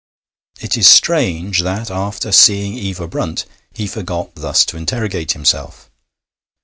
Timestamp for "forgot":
3.85-4.33